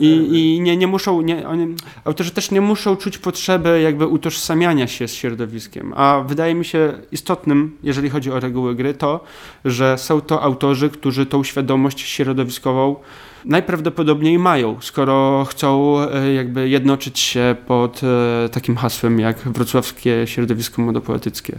[0.00, 1.74] I, i nie, nie muszą, nie, oni,
[2.04, 6.92] autorzy też nie muszą czuć potrzeby jakby utożsamiania się z środowiskiem, a wydaje mi się
[7.12, 9.24] istotnym, jeżeli chodzi o reguły gry, to,
[9.64, 12.96] że są to autorzy, którzy tą świadomość środowiskową
[13.44, 20.82] najprawdopodobniej mają, skoro chcą e, jakby jednoczyć się pod e, takim hasłem jak wrocławskie środowisko
[20.82, 21.56] modopoetyckie.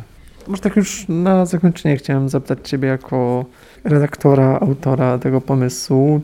[0.47, 3.45] Może tak już na zakończenie chciałem zapytać Ciebie jako
[3.83, 6.21] redaktora, autora tego pomysłu,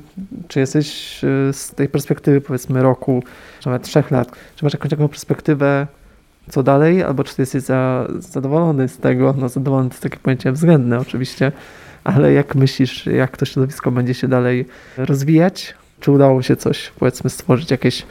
[0.47, 3.23] czy jesteś e, z tej perspektywy powiedzmy roku,
[3.59, 5.87] czy nawet trzech lat, czy masz jakąś taką perspektywę
[6.49, 10.17] co dalej, albo czy ty jesteś za, zadowolony z tego, no zadowolony to jest takie
[10.17, 11.51] pojęcie względne oczywiście,
[12.03, 14.65] ale jak myślisz, jak to środowisko będzie się dalej
[14.97, 15.73] rozwijać?
[15.99, 18.05] Czy udało się coś, powiedzmy, stworzyć, jakieś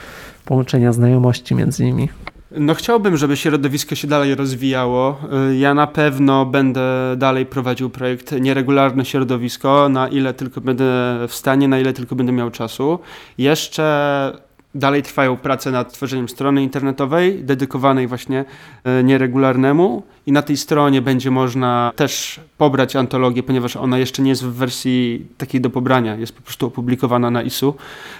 [0.44, 2.08] połączenia, znajomości między nimi?
[2.56, 5.20] No chciałbym, żeby środowisko się dalej rozwijało.
[5.58, 10.84] Ja na pewno będę dalej prowadził projekt Nieregularne Środowisko, na ile tylko będę
[11.28, 12.98] w stanie, na ile tylko będę miał czasu.
[13.38, 14.32] Jeszcze
[14.74, 18.44] Dalej trwają prace nad tworzeniem strony internetowej dedykowanej właśnie
[18.84, 20.02] e, nieregularnemu.
[20.26, 24.52] I na tej stronie będzie można też pobrać antologię, ponieważ ona jeszcze nie jest w
[24.52, 27.74] wersji takiej do pobrania, jest po prostu opublikowana na ISU,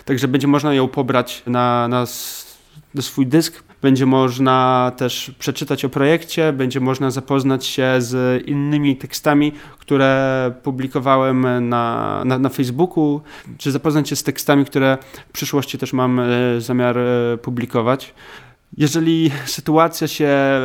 [0.05, 2.07] także będzie można ją pobrać na, na,
[2.95, 8.97] na swój dysk będzie można też przeczytać o projekcie, będzie można zapoznać się z innymi
[8.97, 13.21] tekstami, które publikowałem na, na, na Facebooku,
[13.59, 14.99] czy zapoznać się z tekstami, które
[15.29, 18.15] w przyszłości też mam e, zamiar e, publikować.
[18.77, 20.61] Jeżeli sytuacja się e,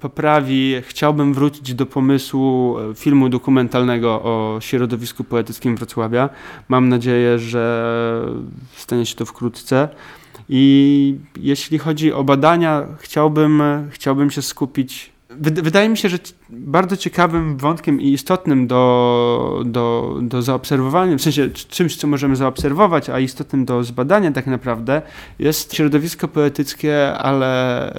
[0.00, 6.28] poprawi, chciałbym wrócić do pomysłu filmu dokumentalnego o środowisku poetyckim Wrocławia.
[6.68, 8.24] Mam nadzieję, że
[8.76, 9.88] stanie się to wkrótce.
[10.48, 16.18] I jeśli chodzi o badania, chciałbym, chciałbym się skupić Wydaje mi się, że
[16.50, 23.10] bardzo ciekawym wątkiem i istotnym do, do, do zaobserwowania, w sensie czymś, co możemy zaobserwować,
[23.10, 25.02] a istotnym do zbadania tak naprawdę,
[25.38, 27.94] jest środowisko poetyckie, ale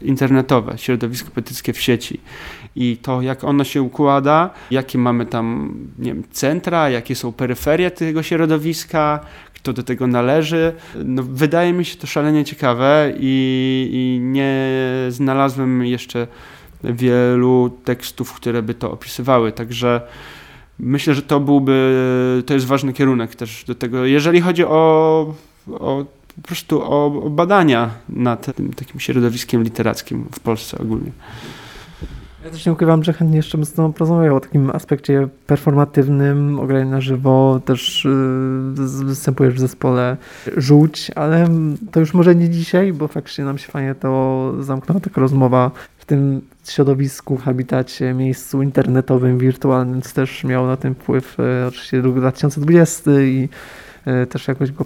[0.00, 2.20] internetowe, środowisko poetyckie w sieci.
[2.76, 7.90] I to, jak ono się układa, jakie mamy tam nie wiem, centra, jakie są peryferie
[7.90, 9.20] tego środowiska,
[9.64, 10.72] kto do tego należy.
[11.04, 14.68] No, wydaje mi się to szalenie ciekawe i, i nie
[15.08, 16.26] znalazłem jeszcze
[16.84, 19.52] wielu tekstów, które by to opisywały.
[19.52, 20.00] Także
[20.78, 24.04] myślę, że to byłby, to jest ważny kierunek też do tego.
[24.04, 25.34] Jeżeli chodzi o,
[25.70, 26.04] o
[26.36, 31.10] po prostu o, o badania nad tym takim środowiskiem literackim w Polsce ogólnie.
[32.44, 36.60] Ja też nie ukrywam, że chętnie jeszcze bym z Tobą porozmawiał o takim aspekcie performatywnym,
[36.60, 40.16] ograniu na żywo, też yy, występujesz w zespole
[40.56, 41.48] Żółć, ale
[41.92, 46.04] to już może nie dzisiaj, bo faktycznie nam się fajnie to zamknęła taka rozmowa w
[46.04, 52.16] tym środowisku, habitacie, miejscu internetowym, wirtualnym, co też miało na tym wpływ yy, oczywiście rok
[52.16, 53.48] 2020 i
[54.06, 54.84] yy, też jakoś go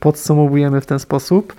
[0.00, 1.54] podsumowujemy w ten sposób.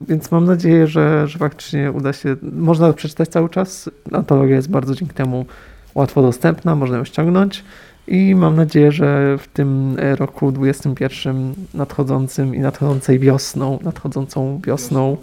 [0.00, 2.36] Więc mam nadzieję, że, że faktycznie uda się.
[2.52, 3.90] Można przeczytać cały czas.
[4.12, 5.46] Antologia jest bardzo dzięki temu
[5.94, 7.64] łatwo dostępna, można ją ściągnąć.
[8.08, 15.16] I mam nadzieję, że w tym roku 21 nadchodzącym i nadchodzącej wiosną, nadchodzącą wiosną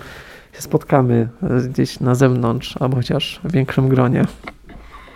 [0.54, 1.28] się spotkamy
[1.70, 4.26] gdzieś na zewnątrz, albo chociaż w większym gronie.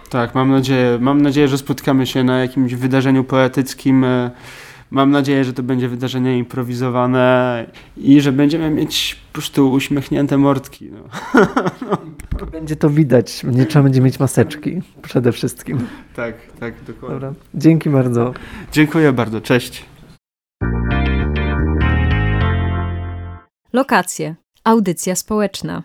[0.09, 4.31] Tak, mam nadzieję, mam nadzieję, że spotkamy się na jakimś wydarzeniu poetyckim e,
[4.91, 7.65] Mam nadzieję, że to będzie wydarzenie improwizowane
[7.97, 10.91] i że będziemy mieć po prostu uśmiechnięte mordki.
[10.91, 11.03] No.
[12.51, 13.43] Będzie to widać.
[13.43, 15.87] Nie trzeba będzie mieć maseczki przede wszystkim.
[16.15, 17.19] Tak, tak, dokładnie.
[17.19, 17.33] Dobra.
[17.53, 18.33] Dzięki bardzo.
[18.71, 19.41] Dziękuję bardzo.
[19.41, 19.85] Cześć.
[23.73, 24.35] Lokacje.
[24.63, 25.83] Audycja społeczna.